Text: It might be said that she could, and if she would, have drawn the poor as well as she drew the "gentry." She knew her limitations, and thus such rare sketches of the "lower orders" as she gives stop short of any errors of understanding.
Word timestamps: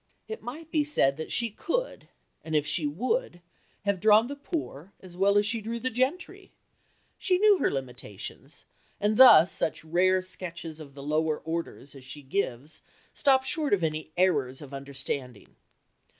It 0.27 0.41
might 0.41 0.71
be 0.71 0.83
said 0.83 1.15
that 1.17 1.31
she 1.31 1.51
could, 1.51 2.07
and 2.43 2.55
if 2.55 2.65
she 2.65 2.87
would, 2.87 3.39
have 3.85 3.99
drawn 3.99 4.25
the 4.25 4.35
poor 4.35 4.93
as 4.99 5.15
well 5.15 5.37
as 5.37 5.45
she 5.45 5.61
drew 5.61 5.77
the 5.77 5.91
"gentry." 5.91 6.51
She 7.19 7.37
knew 7.37 7.59
her 7.59 7.69
limitations, 7.69 8.65
and 8.99 9.15
thus 9.15 9.51
such 9.51 9.85
rare 9.85 10.23
sketches 10.23 10.79
of 10.79 10.95
the 10.95 11.03
"lower 11.03 11.37
orders" 11.37 11.93
as 11.93 12.03
she 12.03 12.23
gives 12.23 12.81
stop 13.13 13.43
short 13.43 13.75
of 13.75 13.83
any 13.83 14.11
errors 14.17 14.59
of 14.59 14.73
understanding. 14.73 15.55